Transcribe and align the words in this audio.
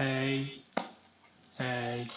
A 0.00 0.52
A 1.60 2.08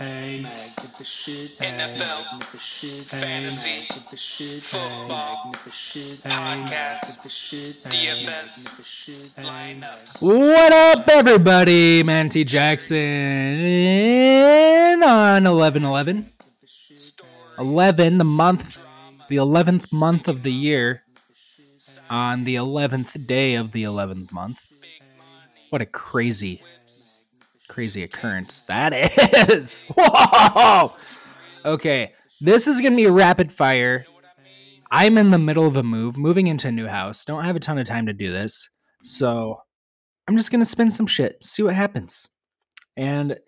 A 0.00 0.40
magnificent 0.42 1.56
NFL, 1.60 2.24
magnificent 2.32 3.06
fantasy, 3.06 3.86
magnificent 3.88 4.64
football, 4.64 5.44
magnificent 5.44 6.22
podcast, 6.24 7.22
DFS, 7.84 8.68
lineups. 9.38 10.22
What 10.22 10.72
up, 10.72 11.08
everybody? 11.08 12.02
Manti 12.02 12.42
Jackson 12.42 12.98
on 15.04 15.46
11 15.46 15.84
11. 15.84 16.32
11, 17.58 18.18
the 18.18 18.24
month, 18.24 18.78
the 19.28 19.36
11th 19.36 19.92
month 19.92 20.26
of 20.26 20.42
the 20.42 20.50
year, 20.50 21.04
on 22.10 22.42
the 22.42 22.56
11th 22.56 23.24
day 23.24 23.54
of 23.54 23.70
the 23.70 23.84
11th 23.84 24.32
month. 24.32 24.58
What 25.70 25.80
a 25.80 25.86
crazy, 25.86 26.60
crazy 27.68 28.02
occurrence 28.02 28.60
that 28.60 28.92
is. 29.50 29.84
Whoa! 29.96 30.94
Okay, 31.64 32.12
this 32.40 32.66
is 32.66 32.80
to 32.80 32.96
be 32.96 33.04
a 33.04 33.12
rapid 33.12 33.52
fire. 33.52 34.06
I'm 34.90 35.16
in 35.16 35.30
the 35.30 35.38
middle 35.38 35.66
of 35.66 35.76
a 35.76 35.82
move, 35.82 36.18
moving 36.18 36.48
into 36.48 36.68
a 36.68 36.72
new 36.72 36.86
house. 36.86 37.24
Don't 37.24 37.44
have 37.44 37.56
a 37.56 37.60
ton 37.60 37.78
of 37.78 37.86
time 37.86 38.06
to 38.06 38.12
do 38.12 38.30
this. 38.30 38.68
So 39.02 39.58
I'm 40.28 40.36
just 40.36 40.50
gonna 40.50 40.64
spin 40.64 40.90
some 40.90 41.06
shit, 41.06 41.38
see 41.42 41.62
what 41.62 41.74
happens. 41.74 42.28
And 42.96 43.38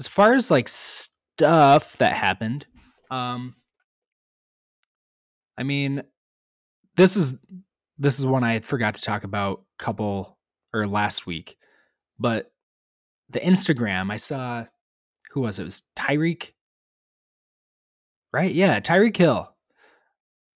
as 0.00 0.06
far 0.06 0.34
as 0.34 0.50
like 0.50 0.68
stuff 0.68 1.96
that 1.98 2.12
happened, 2.12 2.66
um 3.10 3.56
I 5.58 5.62
mean 5.62 6.02
this 6.96 7.16
is 7.16 7.36
this 7.98 8.18
is 8.18 8.26
one 8.26 8.44
I 8.44 8.60
forgot 8.60 8.94
to 8.94 9.02
talk 9.02 9.24
about 9.24 9.62
couple 9.78 10.38
or 10.72 10.86
last 10.86 11.26
week. 11.26 11.56
But 12.18 12.50
the 13.30 13.40
Instagram, 13.40 14.12
I 14.12 14.16
saw 14.16 14.64
who 15.32 15.40
was 15.40 15.58
it? 15.58 15.62
It 15.62 15.66
was 15.66 15.82
Tyreek. 15.96 16.52
Right? 18.32 18.54
Yeah, 18.54 18.80
Tyreek 18.80 19.16
Hill. 19.16 19.50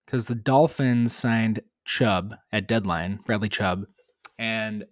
Because 0.07 0.27
the 0.27 0.35
Dolphins 0.35 1.15
signed 1.15 1.61
Chubb 1.85 2.35
at 2.53 2.69
deadline, 2.69 3.21
Bradley 3.27 3.49
Chubb, 3.49 3.85
and 4.39 4.85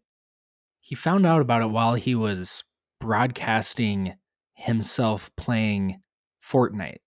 he 0.80 0.94
found 0.94 1.26
out 1.26 1.40
about 1.40 1.62
it 1.62 1.70
while 1.70 1.94
he 1.94 2.14
was 2.14 2.64
broadcasting 3.00 4.14
himself 4.54 5.30
playing 5.36 6.00
Fortnite. 6.44 6.98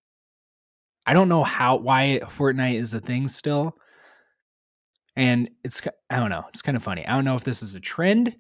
I 1.06 1.14
don't 1.14 1.30
know 1.30 1.44
how 1.44 1.78
why 1.78 2.20
Fortnite 2.24 2.80
is 2.80 2.94
a 2.94 3.00
thing 3.00 3.28
still. 3.28 3.76
And 5.16 5.50
it's 5.64 5.82
I 6.10 6.18
don't 6.18 6.30
know, 6.30 6.46
it's 6.50 6.62
kind 6.62 6.78
of 6.78 6.84
funny. 6.84 7.06
I 7.06 7.12
don't 7.12 7.26
know 7.26 7.36
if 7.36 7.44
this 7.44 7.64
is 7.64 7.76
a 7.76 7.80
trend, 7.80 8.36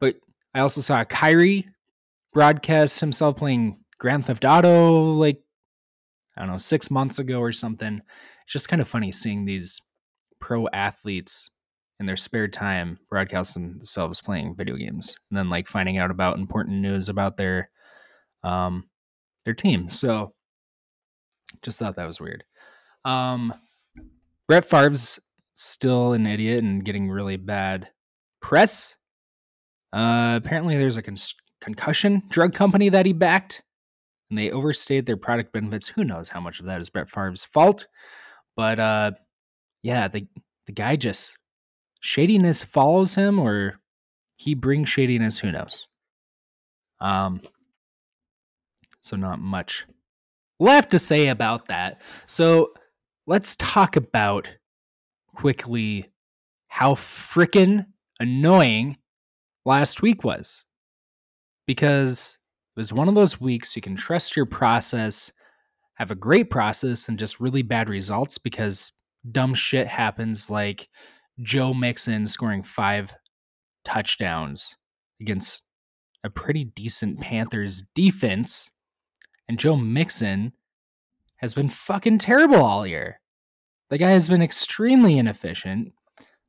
but 0.00 0.16
I 0.54 0.60
also 0.60 0.80
saw 0.80 1.04
Kyrie 1.04 1.66
broadcast 2.32 3.00
himself 3.00 3.36
playing 3.36 3.78
Grand 3.98 4.26
Theft 4.26 4.44
Auto 4.44 5.12
like 5.14 5.40
I 6.36 6.40
don't 6.40 6.50
know, 6.50 6.58
6 6.58 6.90
months 6.90 7.18
ago 7.18 7.40
or 7.40 7.52
something. 7.52 8.00
It's 8.44 8.52
just 8.52 8.68
kind 8.68 8.80
of 8.80 8.88
funny 8.88 9.12
seeing 9.12 9.44
these 9.44 9.80
pro 10.40 10.66
athletes 10.72 11.50
in 12.00 12.06
their 12.06 12.16
spare 12.16 12.48
time 12.48 12.98
broadcast 13.08 13.54
themselves 13.54 14.20
playing 14.20 14.56
video 14.56 14.74
games 14.76 15.16
and 15.30 15.38
then 15.38 15.48
like 15.48 15.68
finding 15.68 15.98
out 15.98 16.10
about 16.10 16.36
important 16.36 16.80
news 16.80 17.08
about 17.08 17.36
their 17.36 17.70
um 18.42 18.84
their 19.44 19.54
team. 19.54 19.88
So 19.88 20.34
just 21.62 21.78
thought 21.78 21.96
that 21.96 22.06
was 22.06 22.20
weird. 22.20 22.44
Um 23.04 23.54
Brett 24.48 24.64
Favre's 24.64 25.20
still 25.54 26.12
an 26.12 26.26
idiot 26.26 26.64
and 26.64 26.84
getting 26.84 27.08
really 27.08 27.36
bad 27.36 27.88
press. 28.40 28.96
Uh 29.92 30.40
apparently 30.42 30.76
there's 30.76 30.96
a 30.96 31.02
con- 31.02 31.16
concussion 31.62 32.22
drug 32.28 32.52
company 32.52 32.88
that 32.90 33.06
he 33.06 33.12
backed 33.12 33.62
and 34.28 34.38
they 34.38 34.50
overstayed 34.50 35.06
their 35.06 35.16
product 35.16 35.52
benefits. 35.52 35.88
Who 35.88 36.04
knows 36.04 36.28
how 36.28 36.40
much 36.40 36.60
of 36.60 36.66
that 36.66 36.80
is 36.80 36.90
Brett 36.90 37.08
Favre's 37.08 37.44
fault? 37.44 37.86
But 38.56 38.78
uh 38.78 39.12
yeah, 39.82 40.08
the 40.08 40.26
the 40.66 40.72
guy 40.72 40.96
just 40.96 41.38
shadiness 42.00 42.64
follows 42.64 43.14
him 43.14 43.38
or 43.38 43.78
he 44.36 44.54
brings 44.54 44.88
shadiness 44.88 45.38
who 45.38 45.52
knows 45.52 45.86
um 47.00 47.40
so 49.00 49.16
not 49.16 49.38
much 49.38 49.86
left 50.58 50.90
to 50.90 50.98
say 50.98 51.28
about 51.28 51.68
that 51.68 52.00
so 52.26 52.72
let's 53.26 53.54
talk 53.56 53.94
about 53.94 54.48
quickly 55.34 56.10
how 56.66 56.94
frickin' 56.94 57.86
annoying 58.18 58.96
last 59.64 60.02
week 60.02 60.24
was 60.24 60.64
because 61.66 62.38
it 62.76 62.80
was 62.80 62.92
one 62.92 63.08
of 63.08 63.14
those 63.14 63.40
weeks 63.40 63.76
you 63.76 63.82
can 63.82 63.96
trust 63.96 64.36
your 64.36 64.46
process 64.46 65.32
have 65.94 66.10
a 66.10 66.16
great 66.16 66.50
process 66.50 67.08
and 67.08 67.18
just 67.18 67.40
really 67.40 67.62
bad 67.62 67.88
results 67.88 68.38
because 68.38 68.92
dumb 69.30 69.54
shit 69.54 69.86
happens 69.86 70.50
like 70.50 70.88
Joe 71.40 71.74
Mixon 71.74 72.26
scoring 72.26 72.62
five 72.62 73.14
touchdowns 73.84 74.76
against 75.20 75.62
a 76.24 76.30
pretty 76.30 76.64
decent 76.64 77.20
Panthers 77.20 77.84
defense. 77.94 78.70
And 79.48 79.58
Joe 79.58 79.76
Mixon 79.76 80.52
has 81.36 81.54
been 81.54 81.68
fucking 81.68 82.18
terrible 82.18 82.64
all 82.64 82.86
year. 82.86 83.20
The 83.90 83.98
guy 83.98 84.10
has 84.10 84.28
been 84.28 84.42
extremely 84.42 85.18
inefficient. 85.18 85.92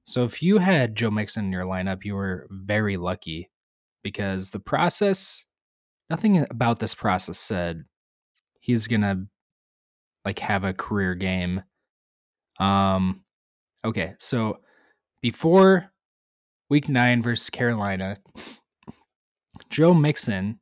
So 0.03 0.23
if 0.23 0.41
you 0.41 0.59
had 0.59 0.95
Joe 0.95 1.11
Mixon 1.11 1.45
in 1.45 1.51
your 1.51 1.65
lineup, 1.65 2.05
you 2.05 2.15
were 2.15 2.47
very 2.49 2.97
lucky 2.97 3.49
because 4.03 4.49
the 4.49 4.59
process, 4.59 5.45
nothing 6.09 6.45
about 6.49 6.79
this 6.79 6.93
process 6.93 7.39
said 7.39 7.85
he's 8.59 8.87
going 8.87 9.01
to 9.01 9.25
like 10.25 10.39
have 10.39 10.63
a 10.63 10.73
career 10.73 11.15
game. 11.15 11.63
Um 12.59 13.23
okay, 13.83 14.13
so 14.19 14.59
before 15.21 15.91
week 16.69 16.87
nine 16.87 17.23
versus 17.23 17.49
Carolina, 17.49 18.17
Joe 19.69 19.93
Mixon, 19.93 20.59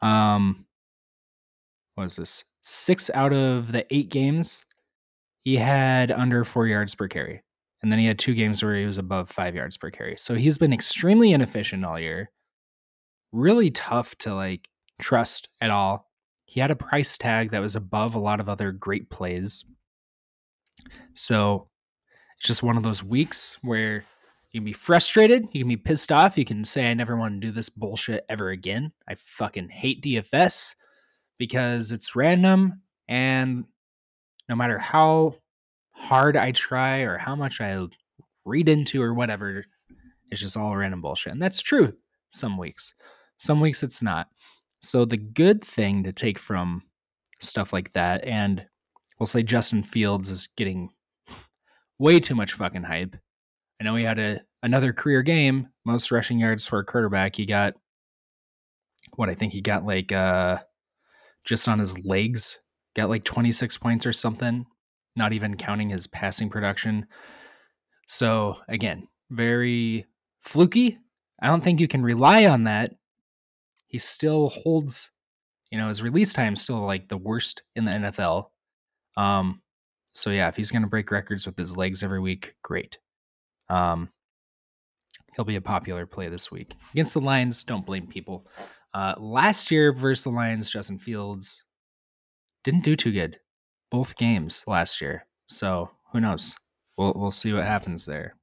um, 0.00 0.66
what 1.94 2.04
was 2.04 2.16
this? 2.16 2.44
Six 2.62 3.10
out 3.14 3.32
of 3.32 3.72
the 3.72 3.86
eight 3.94 4.10
games, 4.10 4.64
he 5.40 5.56
had 5.56 6.10
under 6.10 6.44
four 6.44 6.66
yards 6.66 6.94
per 6.94 7.08
carry. 7.08 7.42
And 7.82 7.92
then 7.92 7.98
he 7.98 8.06
had 8.06 8.18
two 8.18 8.34
games 8.34 8.62
where 8.62 8.76
he 8.76 8.86
was 8.86 8.98
above 8.98 9.30
five 9.30 9.54
yards 9.54 9.76
per 9.76 9.90
carry. 9.90 10.16
So 10.18 10.34
he's 10.34 10.58
been 10.58 10.72
extremely 10.72 11.32
inefficient 11.32 11.84
all 11.84 11.98
year. 11.98 12.30
Really 13.32 13.70
tough 13.70 14.16
to 14.18 14.34
like 14.34 14.68
trust 15.00 15.48
at 15.60 15.70
all. 15.70 16.10
He 16.44 16.60
had 16.60 16.70
a 16.70 16.76
price 16.76 17.16
tag 17.16 17.50
that 17.50 17.60
was 17.60 17.76
above 17.76 18.14
a 18.14 18.20
lot 18.20 18.40
of 18.40 18.48
other 18.48 18.72
great 18.72 19.10
plays. 19.10 19.64
So 21.12 21.68
it's 22.38 22.46
just 22.46 22.62
one 22.62 22.76
of 22.76 22.82
those 22.82 23.02
weeks 23.02 23.58
where 23.62 24.04
you 24.50 24.60
can 24.60 24.64
be 24.64 24.72
frustrated, 24.72 25.46
you 25.52 25.60
can 25.60 25.68
be 25.68 25.76
pissed 25.76 26.10
off, 26.10 26.38
you 26.38 26.44
can 26.44 26.64
say, 26.64 26.86
I 26.86 26.94
never 26.94 27.16
want 27.16 27.34
to 27.34 27.46
do 27.46 27.52
this 27.52 27.68
bullshit 27.68 28.24
ever 28.28 28.50
again. 28.50 28.92
I 29.06 29.14
fucking 29.14 29.68
hate 29.68 30.02
DFS 30.02 30.74
because 31.36 31.92
it's 31.92 32.16
random 32.16 32.80
and 33.08 33.64
no 34.48 34.56
matter 34.56 34.78
how 34.78 35.34
hard 35.98 36.36
I 36.36 36.52
try 36.52 37.00
or 37.00 37.18
how 37.18 37.34
much 37.34 37.60
I 37.60 37.86
read 38.44 38.68
into 38.68 39.02
or 39.02 39.12
whatever, 39.14 39.64
it's 40.30 40.40
just 40.40 40.56
all 40.56 40.76
random 40.76 41.02
bullshit. 41.02 41.32
And 41.32 41.42
that's 41.42 41.60
true 41.60 41.92
some 42.30 42.56
weeks. 42.56 42.94
Some 43.38 43.60
weeks 43.60 43.82
it's 43.82 44.02
not. 44.02 44.28
So 44.80 45.04
the 45.04 45.16
good 45.16 45.64
thing 45.64 46.04
to 46.04 46.12
take 46.12 46.38
from 46.38 46.82
stuff 47.40 47.72
like 47.72 47.92
that, 47.94 48.24
and 48.24 48.64
we'll 49.18 49.26
say 49.26 49.42
Justin 49.42 49.82
Fields 49.82 50.30
is 50.30 50.48
getting 50.56 50.90
way 51.98 52.20
too 52.20 52.34
much 52.34 52.52
fucking 52.52 52.84
hype. 52.84 53.16
I 53.80 53.84
know 53.84 53.96
he 53.96 54.04
had 54.04 54.18
a 54.18 54.40
another 54.62 54.92
career 54.92 55.22
game, 55.22 55.68
most 55.84 56.10
rushing 56.10 56.38
yards 56.38 56.66
for 56.66 56.78
a 56.78 56.84
quarterback. 56.84 57.36
He 57.36 57.46
got 57.46 57.74
what 59.16 59.28
I 59.28 59.34
think 59.34 59.52
he 59.52 59.60
got 59.60 59.84
like 59.84 60.12
uh 60.12 60.58
just 61.44 61.66
on 61.68 61.78
his 61.78 62.04
legs, 62.04 62.58
got 62.94 63.08
like 63.08 63.24
26 63.24 63.78
points 63.78 64.06
or 64.06 64.12
something, 64.12 64.66
not 65.18 65.32
even 65.34 65.56
counting 65.56 65.90
his 65.90 66.06
passing 66.06 66.48
production. 66.48 67.06
So 68.06 68.56
again, 68.68 69.08
very 69.30 70.06
fluky. 70.40 70.98
I 71.42 71.48
don't 71.48 71.62
think 71.62 71.80
you 71.80 71.88
can 71.88 72.02
rely 72.02 72.46
on 72.46 72.64
that. 72.64 72.94
He 73.86 73.98
still 73.98 74.48
holds, 74.48 75.10
you 75.70 75.78
know, 75.78 75.88
his 75.88 76.02
release 76.02 76.32
time 76.32 76.54
is 76.54 76.62
still 76.62 76.84
like 76.86 77.08
the 77.08 77.18
worst 77.18 77.62
in 77.76 77.84
the 77.84 77.92
NFL. 77.92 78.46
Um, 79.16 79.60
so 80.12 80.30
yeah, 80.30 80.48
if 80.48 80.56
he's 80.56 80.70
gonna 80.70 80.86
break 80.86 81.10
records 81.10 81.44
with 81.44 81.58
his 81.58 81.76
legs 81.76 82.02
every 82.02 82.20
week, 82.20 82.54
great. 82.62 82.98
Um, 83.68 84.08
he'll 85.36 85.44
be 85.44 85.56
a 85.56 85.60
popular 85.60 86.06
play 86.06 86.28
this 86.28 86.50
week 86.50 86.74
against 86.92 87.14
the 87.14 87.20
Lions. 87.20 87.62
Don't 87.62 87.84
blame 87.84 88.06
people. 88.06 88.46
Uh, 88.94 89.14
last 89.18 89.70
year 89.70 89.92
versus 89.92 90.24
the 90.24 90.30
Lions, 90.30 90.70
Justin 90.70 90.98
Fields 90.98 91.64
didn't 92.64 92.84
do 92.84 92.96
too 92.96 93.12
good 93.12 93.38
both 93.90 94.16
games 94.16 94.64
last 94.66 95.00
year. 95.00 95.26
So 95.48 95.90
who 96.12 96.20
knows? 96.20 96.54
We'll 96.96 97.14
we'll 97.16 97.30
see 97.30 97.52
what 97.52 97.64
happens 97.64 98.04
there. 98.04 98.34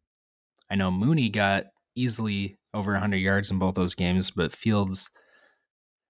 I 0.69 0.75
know 0.75 0.91
Mooney 0.91 1.29
got 1.29 1.65
easily 1.95 2.57
over 2.73 2.91
100 2.91 3.17
yards 3.17 3.51
in 3.51 3.59
both 3.59 3.75
those 3.75 3.93
games, 3.93 4.31
but 4.31 4.53
Fields, 4.53 5.09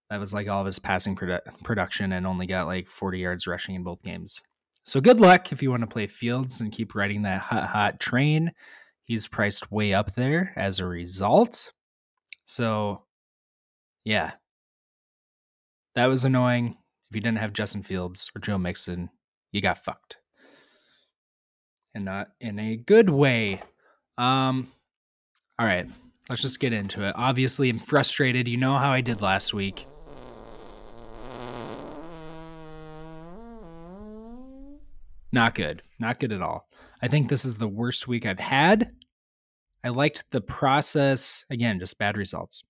that 0.09 0.19
was 0.19 0.33
like 0.33 0.47
all 0.47 0.61
of 0.61 0.65
his 0.65 0.79
passing 0.79 1.15
produ- 1.15 1.41
production 1.63 2.11
and 2.13 2.25
only 2.25 2.47
got 2.47 2.67
like 2.67 2.89
40 2.89 3.19
yards 3.19 3.47
rushing 3.47 3.75
in 3.75 3.83
both 3.83 4.01
games. 4.01 4.41
So 4.83 5.01
good 5.01 5.19
luck 5.19 5.51
if 5.51 5.61
you 5.61 5.71
want 5.71 5.81
to 5.81 5.87
play 5.87 6.07
Fields 6.07 6.59
and 6.59 6.71
keep 6.71 6.95
riding 6.95 7.23
that 7.23 7.41
hot, 7.41 7.67
hot 7.67 7.99
train. 7.99 8.51
He's 9.03 9.27
priced 9.27 9.71
way 9.71 9.93
up 9.93 10.15
there 10.15 10.53
as 10.55 10.79
a 10.79 10.85
result. 10.85 11.71
So, 12.43 13.03
yeah. 14.03 14.31
That 15.95 16.07
was 16.07 16.25
annoying. 16.25 16.77
If 17.09 17.15
you 17.15 17.21
didn't 17.21 17.39
have 17.39 17.53
Justin 17.53 17.83
Fields 17.83 18.29
or 18.35 18.41
Joe 18.41 18.57
Mixon, 18.57 19.09
you 19.55 19.61
got 19.61 19.83
fucked. 19.83 20.17
And 21.93 22.03
not 22.03 22.27
in 22.41 22.59
a 22.59 22.75
good 22.75 23.09
way. 23.09 23.61
Um 24.17 24.71
all 25.57 25.65
right, 25.65 25.87
let's 26.29 26.41
just 26.41 26.59
get 26.59 26.73
into 26.73 27.07
it. 27.07 27.15
Obviously, 27.17 27.69
I'm 27.69 27.79
frustrated. 27.79 28.49
You 28.49 28.57
know 28.57 28.77
how 28.77 28.91
I 28.91 28.99
did 28.99 29.21
last 29.21 29.53
week. 29.53 29.87
Not 35.31 35.55
good. 35.55 35.81
Not 35.97 36.19
good 36.19 36.33
at 36.33 36.41
all. 36.41 36.67
I 37.01 37.07
think 37.07 37.29
this 37.29 37.45
is 37.45 37.55
the 37.57 37.67
worst 37.67 38.09
week 38.09 38.25
I've 38.25 38.39
had. 38.39 38.91
I 39.85 39.89
liked 39.89 40.25
the 40.31 40.41
process. 40.41 41.45
Again, 41.49 41.79
just 41.79 41.97
bad 41.97 42.17
results. 42.17 42.65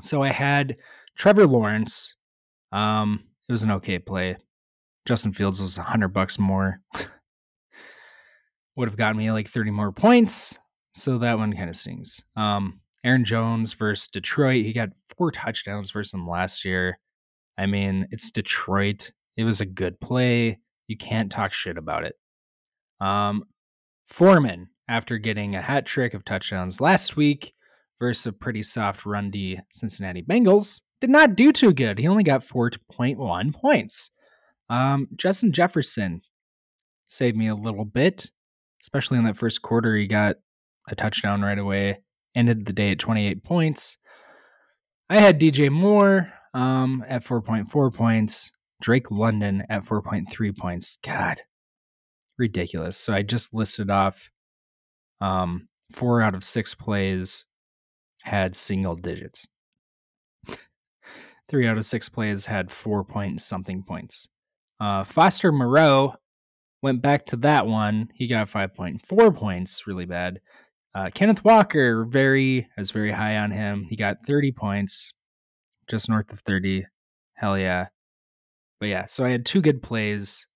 So 0.00 0.22
I 0.22 0.30
had 0.30 0.76
Trevor 1.16 1.46
Lawrence. 1.46 2.16
Um, 2.72 3.24
it 3.46 3.52
was 3.52 3.62
an 3.62 3.72
okay 3.72 3.98
play. 3.98 4.36
Justin 5.06 5.32
Fields 5.32 5.60
was 5.60 5.78
a 5.78 5.82
hundred 5.82 6.08
bucks 6.08 6.38
more. 6.38 6.80
Would 8.76 8.88
have 8.88 8.96
gotten 8.96 9.18
me 9.18 9.30
like 9.30 9.48
30 9.48 9.70
more 9.70 9.92
points. 9.92 10.56
So 10.94 11.18
that 11.18 11.38
one 11.38 11.54
kind 11.54 11.68
of 11.68 11.76
stings. 11.76 12.22
Um, 12.36 12.80
Aaron 13.04 13.24
Jones 13.24 13.72
versus 13.72 14.08
Detroit. 14.08 14.64
He 14.64 14.72
got 14.72 14.90
four 15.16 15.30
touchdowns 15.30 15.90
versus 15.90 16.12
them 16.12 16.28
last 16.28 16.64
year. 16.64 16.98
I 17.58 17.66
mean, 17.66 18.06
it's 18.10 18.30
Detroit. 18.30 19.12
It 19.36 19.44
was 19.44 19.60
a 19.60 19.66
good 19.66 20.00
play. 20.00 20.60
You 20.88 20.96
can't 20.96 21.30
talk 21.30 21.52
shit 21.52 21.76
about 21.76 22.04
it. 22.04 22.14
Um, 23.00 23.44
Foreman, 24.08 24.68
after 24.88 25.18
getting 25.18 25.56
a 25.56 25.62
hat 25.62 25.86
trick 25.86 26.14
of 26.14 26.24
touchdowns 26.24 26.80
last 26.80 27.16
week 27.16 27.52
versus 27.98 28.26
a 28.26 28.32
pretty 28.32 28.62
soft 28.62 29.04
run 29.04 29.30
D 29.30 29.58
Cincinnati 29.72 30.22
Bengals, 30.22 30.82
did 31.00 31.10
not 31.10 31.34
do 31.34 31.50
too 31.50 31.72
good. 31.72 31.98
He 31.98 32.06
only 32.06 32.22
got 32.22 32.46
4.1 32.46 33.54
points. 33.54 34.10
Um, 34.72 35.08
Justin 35.16 35.52
Jefferson 35.52 36.22
saved 37.06 37.36
me 37.36 37.46
a 37.46 37.54
little 37.54 37.84
bit, 37.84 38.30
especially 38.82 39.18
in 39.18 39.24
that 39.24 39.36
first 39.36 39.60
quarter. 39.60 39.94
He 39.94 40.06
got 40.06 40.36
a 40.88 40.94
touchdown 40.94 41.42
right 41.42 41.58
away, 41.58 42.00
ended 42.34 42.64
the 42.64 42.72
day 42.72 42.90
at 42.92 42.98
28 42.98 43.44
points. 43.44 43.98
I 45.10 45.16
had 45.16 45.38
DJ 45.38 45.70
Moore 45.70 46.32
um, 46.54 47.04
at 47.06 47.22
4.4 47.22 47.92
points, 47.92 48.50
Drake 48.80 49.10
London 49.10 49.62
at 49.68 49.84
4.3 49.84 50.56
points. 50.56 50.96
God, 51.04 51.42
ridiculous. 52.38 52.96
So 52.96 53.12
I 53.12 53.20
just 53.20 53.52
listed 53.52 53.90
off 53.90 54.30
um, 55.20 55.68
four 55.92 56.22
out 56.22 56.34
of 56.34 56.44
six 56.44 56.74
plays 56.74 57.44
had 58.22 58.56
single 58.56 58.94
digits. 58.94 59.46
Three 61.50 61.68
out 61.68 61.76
of 61.76 61.84
six 61.84 62.08
plays 62.08 62.46
had 62.46 62.70
four 62.70 63.04
point 63.04 63.42
something 63.42 63.82
points. 63.82 64.28
Uh, 64.82 65.04
Foster 65.04 65.52
Moreau 65.52 66.14
went 66.82 67.02
back 67.02 67.24
to 67.26 67.36
that 67.36 67.68
one. 67.68 68.08
He 68.16 68.26
got 68.26 68.48
5.4 68.48 69.36
points, 69.36 69.86
really 69.86 70.06
bad. 70.06 70.40
Uh, 70.92 71.08
Kenneth 71.14 71.44
Walker, 71.44 72.04
very, 72.04 72.66
I 72.76 72.80
was 72.80 72.90
very 72.90 73.12
high 73.12 73.36
on 73.36 73.52
him. 73.52 73.86
He 73.88 73.94
got 73.94 74.26
30 74.26 74.50
points, 74.50 75.14
just 75.88 76.08
north 76.08 76.32
of 76.32 76.40
30. 76.40 76.86
Hell 77.34 77.56
yeah. 77.56 77.86
But 78.80 78.88
yeah, 78.88 79.06
so 79.06 79.24
I 79.24 79.30
had 79.30 79.46
two 79.46 79.60
good 79.60 79.84
plays. 79.84 80.48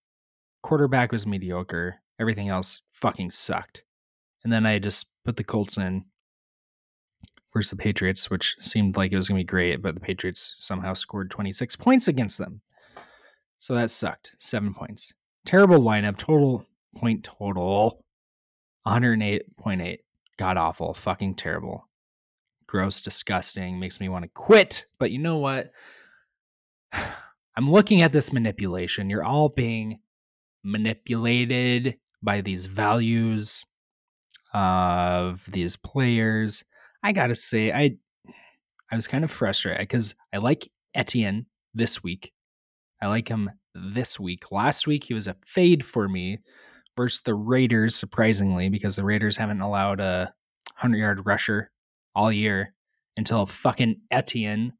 Quarterback 0.60 1.12
was 1.12 1.24
mediocre. 1.24 2.00
Everything 2.18 2.48
else 2.48 2.80
fucking 2.94 3.30
sucked. 3.30 3.84
And 4.42 4.52
then 4.52 4.66
I 4.66 4.80
just 4.80 5.06
put 5.24 5.36
the 5.36 5.44
Colts 5.44 5.76
in 5.76 6.04
versus 7.54 7.70
the 7.70 7.76
Patriots, 7.76 8.28
which 8.28 8.56
seemed 8.58 8.96
like 8.96 9.12
it 9.12 9.16
was 9.16 9.28
going 9.28 9.38
to 9.38 9.44
be 9.44 9.46
great, 9.46 9.80
but 9.80 9.94
the 9.94 10.00
Patriots 10.00 10.56
somehow 10.58 10.94
scored 10.94 11.30
26 11.30 11.76
points 11.76 12.08
against 12.08 12.38
them. 12.38 12.62
So 13.58 13.74
that 13.74 13.90
sucked. 13.90 14.32
Seven 14.38 14.74
points. 14.74 15.14
Terrible 15.44 15.78
lineup. 15.78 16.18
Total 16.18 16.66
point 16.96 17.24
total 17.24 18.04
108.8. 18.86 19.98
God 20.38 20.56
awful. 20.56 20.94
Fucking 20.94 21.34
terrible. 21.34 21.88
Gross, 22.66 23.00
disgusting. 23.00 23.78
Makes 23.78 24.00
me 24.00 24.08
want 24.08 24.24
to 24.24 24.30
quit. 24.34 24.86
But 24.98 25.10
you 25.10 25.18
know 25.18 25.38
what? 25.38 25.70
I'm 26.92 27.70
looking 27.70 28.02
at 28.02 28.12
this 28.12 28.32
manipulation. 28.32 29.08
You're 29.08 29.24
all 29.24 29.48
being 29.48 30.00
manipulated 30.62 31.96
by 32.22 32.42
these 32.42 32.66
values 32.66 33.64
of 34.52 35.44
these 35.50 35.76
players. 35.76 36.64
I 37.02 37.12
gotta 37.12 37.36
say, 37.36 37.72
I 37.72 37.96
I 38.90 38.94
was 38.94 39.06
kind 39.06 39.24
of 39.24 39.30
frustrated 39.30 39.80
because 39.80 40.14
I 40.32 40.38
like 40.38 40.70
Etienne 40.94 41.46
this 41.74 42.02
week. 42.02 42.32
I 43.00 43.08
like 43.08 43.28
him 43.28 43.50
this 43.74 44.18
week. 44.18 44.50
Last 44.50 44.86
week 44.86 45.04
he 45.04 45.14
was 45.14 45.26
a 45.26 45.36
fade 45.44 45.84
for 45.84 46.08
me 46.08 46.38
versus 46.96 47.20
the 47.22 47.34
Raiders, 47.34 47.94
surprisingly, 47.94 48.68
because 48.68 48.96
the 48.96 49.04
Raiders 49.04 49.36
haven't 49.36 49.60
allowed 49.60 50.00
a 50.00 50.32
hundred 50.74 50.98
yard 50.98 51.26
rusher 51.26 51.70
all 52.14 52.32
year 52.32 52.72
until 53.16 53.44
fucking 53.46 53.96
Etienne, 54.10 54.72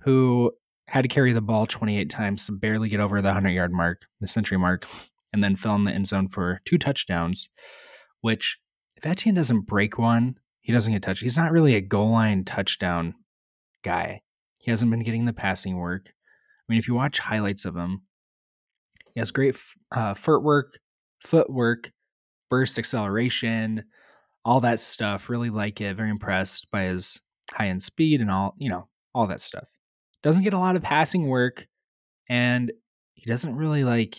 who 0.00 0.52
had 0.88 1.02
to 1.02 1.08
carry 1.08 1.32
the 1.32 1.40
ball 1.40 1.66
28 1.66 2.10
times 2.10 2.46
to 2.46 2.52
barely 2.52 2.88
get 2.88 3.00
over 3.00 3.20
the 3.22 3.28
100 3.28 3.50
yard 3.50 3.72
mark, 3.72 4.02
the 4.20 4.26
century 4.26 4.58
mark, 4.58 4.86
and 5.32 5.42
then 5.42 5.56
fell 5.56 5.74
in 5.74 5.84
the 5.84 5.92
end 5.92 6.08
zone 6.08 6.28
for 6.28 6.60
two 6.64 6.78
touchdowns. 6.78 7.50
Which, 8.20 8.58
if 8.96 9.04
Etienne 9.06 9.34
doesn't 9.34 9.66
break 9.66 9.98
one, 9.98 10.36
he 10.60 10.72
doesn't 10.72 10.92
get 10.92 11.02
touched. 11.02 11.22
He's 11.22 11.36
not 11.36 11.50
really 11.50 11.74
a 11.74 11.80
goal 11.80 12.10
line 12.10 12.44
touchdown 12.44 13.14
guy. 13.82 14.22
He 14.60 14.70
hasn't 14.70 14.90
been 14.90 15.02
getting 15.02 15.24
the 15.24 15.32
passing 15.32 15.76
work. 15.76 16.12
I 16.68 16.72
mean, 16.72 16.78
if 16.78 16.88
you 16.88 16.94
watch 16.94 17.18
highlights 17.18 17.64
of 17.64 17.76
him, 17.76 18.02
he 19.12 19.20
has 19.20 19.30
great 19.30 19.56
uh, 19.90 20.14
footwork, 20.14 20.78
footwork, 21.20 21.90
burst 22.50 22.78
acceleration, 22.78 23.84
all 24.44 24.60
that 24.60 24.80
stuff. 24.80 25.28
Really 25.28 25.50
like 25.50 25.80
it. 25.80 25.96
Very 25.96 26.10
impressed 26.10 26.70
by 26.70 26.84
his 26.84 27.20
high 27.52 27.68
end 27.68 27.82
speed 27.82 28.20
and 28.20 28.30
all, 28.30 28.54
you 28.58 28.70
know, 28.70 28.88
all 29.14 29.26
that 29.26 29.40
stuff. 29.40 29.68
Doesn't 30.22 30.44
get 30.44 30.54
a 30.54 30.58
lot 30.58 30.76
of 30.76 30.82
passing 30.82 31.26
work 31.26 31.66
and 32.28 32.72
he 33.14 33.26
doesn't 33.30 33.56
really 33.56 33.84
like 33.84 34.16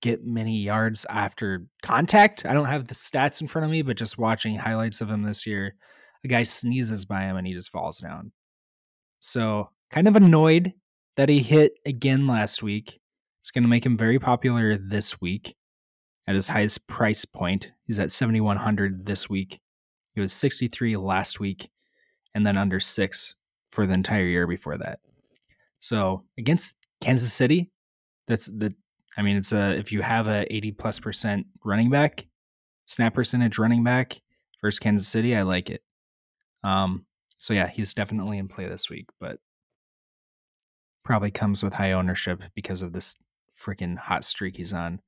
get 0.00 0.24
many 0.24 0.58
yards 0.58 1.06
after 1.08 1.66
contact. 1.82 2.44
I 2.44 2.52
don't 2.54 2.66
have 2.66 2.88
the 2.88 2.94
stats 2.94 3.40
in 3.40 3.46
front 3.46 3.64
of 3.64 3.70
me, 3.70 3.82
but 3.82 3.96
just 3.96 4.18
watching 4.18 4.56
highlights 4.56 5.00
of 5.00 5.08
him 5.08 5.22
this 5.22 5.46
year, 5.46 5.76
a 6.24 6.28
guy 6.28 6.42
sneezes 6.42 7.04
by 7.04 7.22
him 7.22 7.36
and 7.36 7.46
he 7.46 7.54
just 7.54 7.70
falls 7.70 7.98
down. 7.98 8.32
So, 9.20 9.70
kind 9.90 10.08
of 10.08 10.16
annoyed 10.16 10.72
that 11.16 11.28
he 11.28 11.42
hit 11.42 11.74
again 11.86 12.26
last 12.26 12.62
week. 12.62 13.00
It's 13.40 13.50
going 13.50 13.64
to 13.64 13.68
make 13.68 13.84
him 13.84 13.96
very 13.96 14.18
popular 14.18 14.78
this 14.78 15.20
week 15.20 15.56
at 16.26 16.34
his 16.34 16.48
highest 16.48 16.86
price 16.86 17.24
point. 17.24 17.72
He's 17.86 17.98
at 17.98 18.10
7100 18.10 19.04
this 19.04 19.28
week. 19.28 19.60
He 20.14 20.20
was 20.20 20.32
63 20.32 20.96
last 20.96 21.40
week 21.40 21.70
and 22.34 22.46
then 22.46 22.56
under 22.56 22.80
6 22.80 23.34
for 23.70 23.86
the 23.86 23.94
entire 23.94 24.24
year 24.24 24.46
before 24.46 24.78
that. 24.78 25.00
So, 25.78 26.24
against 26.38 26.74
Kansas 27.00 27.32
City, 27.32 27.70
that's 28.28 28.46
the 28.46 28.72
I 29.16 29.22
mean, 29.22 29.36
it's 29.36 29.52
a 29.52 29.76
if 29.76 29.92
you 29.92 30.00
have 30.02 30.28
a 30.28 30.50
80 30.54 30.72
plus 30.72 30.98
percent 31.00 31.46
running 31.64 31.90
back, 31.90 32.26
snap 32.86 33.14
percentage 33.14 33.58
running 33.58 33.82
back 33.82 34.20
versus 34.62 34.78
Kansas 34.78 35.08
City, 35.08 35.36
I 35.36 35.42
like 35.42 35.70
it. 35.70 35.82
Um, 36.64 37.04
so 37.38 37.52
yeah, 37.52 37.68
he's 37.68 37.94
definitely 37.94 38.38
in 38.38 38.48
play 38.48 38.68
this 38.68 38.88
week, 38.88 39.06
but 39.20 39.38
probably 41.04 41.30
comes 41.30 41.62
with 41.62 41.74
high 41.74 41.92
ownership 41.92 42.42
because 42.54 42.82
of 42.82 42.92
this 42.92 43.16
freaking 43.60 43.96
hot 43.96 44.24
streak 44.24 44.56
he's 44.56 44.72
on. 44.72 45.00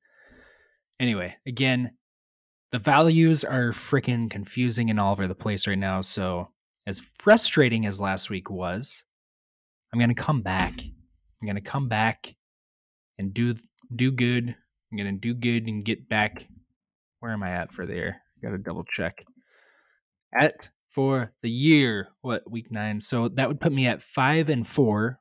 Anyway, 0.99 1.35
again, 1.45 1.91
the 2.71 2.79
values 2.79 3.43
are 3.43 3.71
freaking 3.71 4.29
confusing 4.29 4.89
and 4.89 4.99
all 4.99 5.11
over 5.11 5.27
the 5.27 5.35
place 5.35 5.67
right 5.67 5.77
now. 5.77 6.01
So, 6.01 6.49
as 6.87 7.01
frustrating 7.19 7.85
as 7.85 7.99
last 7.99 8.29
week 8.29 8.49
was, 8.49 9.03
I'm 9.91 9.99
going 9.99 10.13
to 10.13 10.21
come 10.21 10.41
back. 10.41 10.73
I'm 10.81 11.45
going 11.45 11.55
to 11.55 11.61
come 11.61 11.87
back 11.87 12.35
and 13.17 13.33
do 13.33 13.55
do 13.95 14.11
good. 14.11 14.55
I'm 14.91 14.97
going 14.97 15.13
to 15.13 15.19
do 15.19 15.33
good 15.33 15.67
and 15.67 15.85
get 15.85 16.07
back. 16.07 16.47
Where 17.19 17.31
am 17.31 17.43
I 17.43 17.51
at 17.51 17.71
for 17.71 17.85
there? 17.85 18.21
Got 18.41 18.51
to 18.51 18.57
double 18.57 18.83
check. 18.83 19.25
At 20.37 20.69
for 20.89 21.33
the 21.41 21.49
year, 21.49 22.09
what 22.21 22.49
week 22.49 22.71
nine? 22.71 23.01
So 23.01 23.29
that 23.29 23.47
would 23.47 23.59
put 23.59 23.71
me 23.71 23.87
at 23.87 24.01
five 24.01 24.49
and 24.49 24.67
four, 24.67 25.19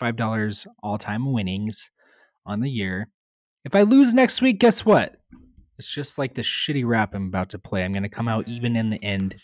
five 0.00 0.16
dollars 0.16 0.66
all 0.82 0.98
time 0.98 1.32
winnings 1.32 1.90
on 2.46 2.60
the 2.60 2.70
year. 2.70 3.08
If 3.64 3.74
I 3.76 3.82
lose 3.82 4.12
next 4.14 4.40
week, 4.40 4.58
guess 4.58 4.84
what? 4.84 5.16
It's 5.78 5.92
just 5.92 6.18
like 6.18 6.34
the 6.34 6.42
shitty 6.42 6.84
rap 6.86 7.14
I'm 7.14 7.26
about 7.26 7.50
to 7.50 7.58
play. 7.58 7.84
I'm 7.84 7.92
going 7.92 8.02
to 8.02 8.08
come 8.08 8.26
out 8.28 8.48
even 8.48 8.74
in 8.76 8.90
the 8.90 9.02
end. 9.04 9.36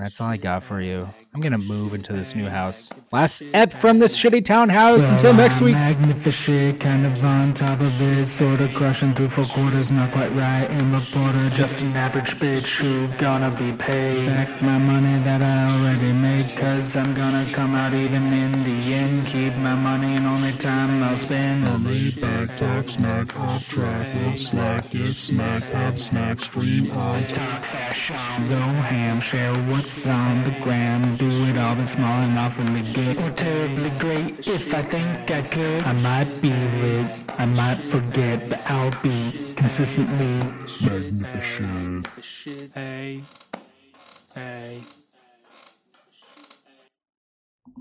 That's 0.00 0.18
all 0.18 0.28
I 0.28 0.38
got 0.38 0.62
for 0.62 0.80
you. 0.80 1.06
I'm 1.34 1.42
gonna 1.42 1.58
move 1.58 1.92
into 1.92 2.14
this 2.14 2.34
new 2.34 2.48
house. 2.48 2.90
Last 3.12 3.42
ep 3.52 3.70
from 3.72 3.98
this 3.98 4.16
shitty 4.16 4.44
townhouse. 4.44 5.08
Until 5.10 5.34
next 5.34 5.60
week. 5.60 5.74
Magnificent, 5.74 6.80
kind 6.80 7.04
of 7.04 7.22
on 7.22 7.52
top 7.52 7.80
of 7.80 8.00
it, 8.00 8.26
sort 8.26 8.62
of 8.62 8.72
crushing 8.74 9.12
through 9.12 9.28
four 9.28 9.44
quarters, 9.44 9.90
not 9.90 10.10
quite 10.10 10.34
right. 10.34 10.68
In 10.70 10.90
the 10.90 11.06
border, 11.12 11.50
just 11.50 11.80
an 11.82 11.94
average 11.94 12.36
bitch 12.38 12.76
who 12.76 13.08
gonna 13.18 13.50
be 13.50 13.72
paid. 13.72 14.26
Back 14.26 14.62
my 14.62 14.78
money 14.78 15.22
that 15.22 15.42
I 15.42 15.70
already 15.70 16.12
made, 16.12 16.56
cause 16.56 16.96
I'm 16.96 17.14
gonna 17.14 17.52
come 17.52 17.74
out 17.74 17.92
even 17.92 18.32
in 18.32 18.64
the 18.64 18.94
end. 18.94 19.26
Keep 19.26 19.54
my 19.56 19.74
money 19.74 20.16
and 20.16 20.26
only 20.26 20.52
time 20.52 21.02
I'll 21.02 21.18
spend. 21.18 21.68
On 21.68 21.84
the 21.84 22.10
back, 22.12 22.56
talk 22.56 22.88
smack, 22.88 23.38
off 23.38 23.68
track, 23.68 24.14
we'll 24.16 24.34
slack, 24.34 24.90
get 24.90 25.14
smack, 25.14 25.64
have 25.64 26.00
snack, 26.00 26.40
stream 26.40 26.90
on. 26.92 27.26
Talk 27.26 27.64
fashion, 27.66 28.48
go 28.48 28.56
ham, 28.56 29.20
share 29.20 29.52
what's 29.90 30.06
on 30.06 30.44
the 30.44 30.50
gram. 30.60 31.16
Do 31.16 31.26
it 31.26 31.58
all 31.58 31.74
but 31.74 31.86
small 31.86 32.22
and 32.22 32.38
awfully 32.38 32.82
good. 32.92 33.18
Or 33.18 33.30
terribly 33.32 33.90
great 33.98 34.46
if 34.46 34.72
I 34.72 34.82
think 34.82 35.30
I 35.30 35.42
could. 35.42 35.82
I 35.82 35.92
might 35.94 36.40
be 36.40 36.52
lit, 36.52 37.10
I 37.38 37.46
might 37.46 37.82
forget, 37.90 38.48
but 38.48 38.60
I'll 38.70 38.94
be 39.02 39.54
consistently 39.56 40.30
Magnificent. 40.80 42.08
Hey, 42.74 43.22
hey. 44.34 44.80